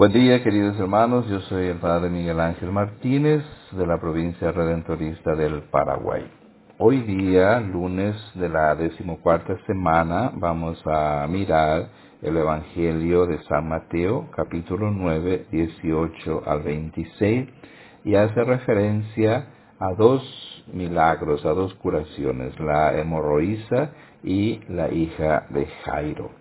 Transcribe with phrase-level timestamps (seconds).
[0.00, 1.28] Buen día, queridos hermanos.
[1.28, 6.26] Yo soy el Padre Miguel Ángel Martínez de la provincia redentorista del Paraguay.
[6.78, 11.90] Hoy día, lunes de la decimocuarta semana, vamos a mirar
[12.22, 17.48] el Evangelio de San Mateo, capítulo 9, 18 al 26,
[18.06, 19.48] y hace referencia
[19.78, 23.90] a dos milagros, a dos curaciones, la hemorroísa
[24.24, 26.39] y la hija de Jairo.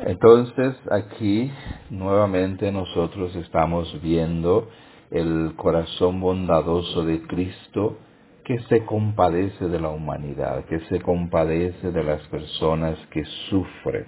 [0.00, 1.52] Entonces aquí
[1.90, 4.68] nuevamente nosotros estamos viendo
[5.10, 7.98] el corazón bondadoso de Cristo
[8.44, 14.06] que se compadece de la humanidad, que se compadece de las personas que sufren,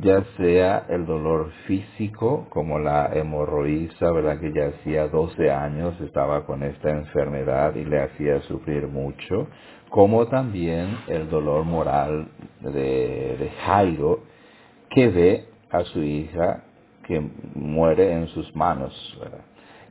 [0.00, 4.38] ya sea el dolor físico, como la hemorroísa, ¿verdad?
[4.38, 9.48] que ya hacía 12 años estaba con esta enfermedad y le hacía sufrir mucho,
[9.90, 12.28] como también el dolor moral
[12.60, 14.20] de, de Jairo,
[14.94, 16.62] que ve a su hija
[17.06, 17.20] que
[17.54, 18.94] muere en sus manos.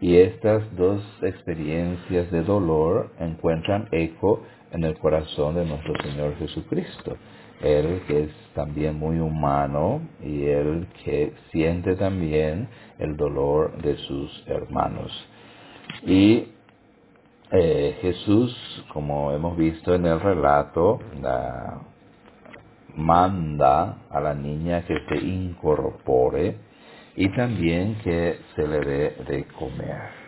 [0.02, 7.18] Y estas dos experiencias de dolor encuentran eco en el corazón de nuestro Señor Jesucristo.
[7.62, 12.68] Él que es también muy humano y él que siente también
[13.00, 15.12] el dolor de sus hermanos.
[16.06, 16.48] Y
[17.52, 21.81] eh, Jesús, como hemos visto en el relato, la,
[22.96, 26.58] manda a la niña que se incorpore
[27.16, 30.24] y también que se le dé de comer.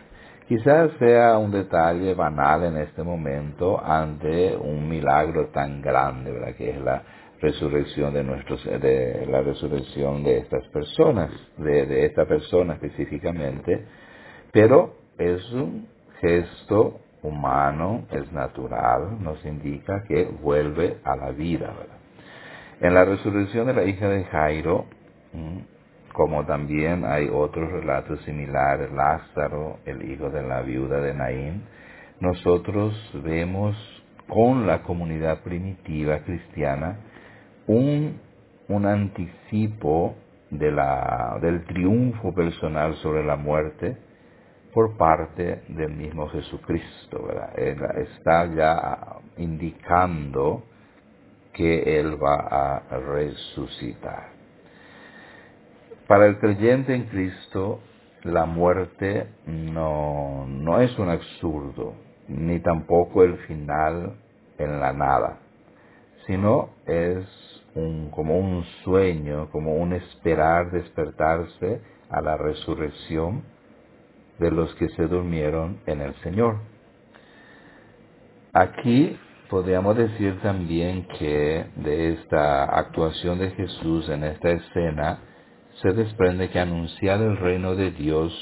[0.48, 6.54] Quizás sea un detalle banal en este momento ante un milagro tan grande, ¿verdad?
[6.54, 7.02] que es la
[7.40, 13.86] resurrección de nuestros, de la resurrección de estas personas, de, de esta persona específicamente,
[14.52, 15.88] pero es un
[16.20, 21.95] gesto humano, es natural, nos indica que vuelve a la vida, ¿verdad?
[22.78, 24.84] En la resurrección de la hija de Jairo,
[26.12, 31.62] como también hay otros relatos similares, Lázaro, el hijo de la viuda de Naín,
[32.20, 32.94] nosotros
[33.24, 33.74] vemos
[34.28, 36.98] con la comunidad primitiva cristiana
[37.66, 38.20] un,
[38.68, 40.14] un anticipo
[40.50, 43.96] del triunfo personal sobre la muerte
[44.74, 47.24] por parte del mismo Jesucristo.
[47.26, 47.98] ¿verdad?
[47.98, 48.98] Está ya
[49.38, 50.62] indicando
[51.56, 54.28] que Él va a resucitar.
[56.06, 57.80] Para el creyente en Cristo,
[58.22, 61.94] la muerte no, no es un absurdo,
[62.28, 64.16] ni tampoco el final
[64.58, 65.38] en la nada,
[66.26, 67.24] sino es
[67.74, 71.80] un, como un sueño, como un esperar despertarse
[72.10, 73.42] a la resurrección
[74.38, 76.58] de los que se durmieron en el Señor.
[78.52, 85.18] Aquí podríamos decir también que de esta actuación de Jesús en esta escena
[85.82, 88.32] se desprende que anunciar el reino de Dios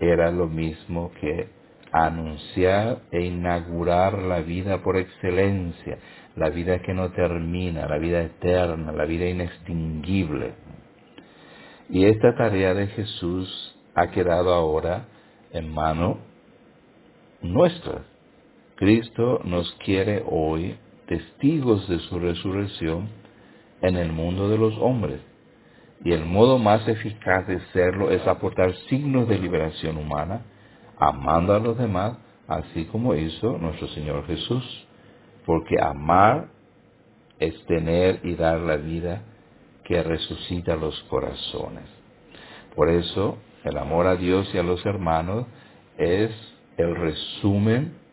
[0.00, 1.48] era lo mismo que
[1.92, 5.98] anunciar e inaugurar la vida por excelencia,
[6.34, 10.54] la vida que no termina, la vida eterna, la vida inextinguible.
[11.88, 15.06] Y esta tarea de Jesús ha quedado ahora
[15.52, 16.18] en mano
[17.42, 18.13] nuestra.
[18.76, 20.76] Cristo nos quiere hoy
[21.06, 23.08] testigos de su resurrección
[23.82, 25.20] en el mundo de los hombres.
[26.04, 30.42] Y el modo más eficaz de serlo es aportar signos de liberación humana,
[30.98, 32.18] amando a los demás,
[32.48, 34.86] así como hizo nuestro Señor Jesús.
[35.46, 36.48] Porque amar
[37.38, 39.22] es tener y dar la vida
[39.84, 41.84] que resucita los corazones.
[42.74, 45.46] Por eso, el amor a Dios y a los hermanos
[45.96, 46.30] es
[46.76, 48.03] el resumen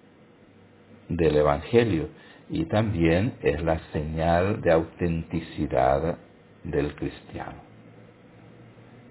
[1.16, 2.09] del Evangelio
[2.49, 6.17] y también es la señal de autenticidad
[6.63, 7.61] del cristiano.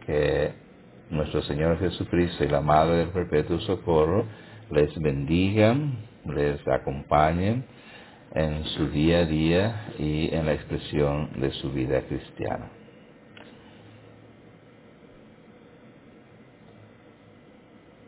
[0.07, 0.53] Que
[1.11, 4.27] nuestro Señor Jesucristo y la Madre del Perpetuo Socorro
[4.71, 7.65] les bendigan, les acompañen
[8.35, 12.80] en su día a día y en la expresión de su vida cristiana.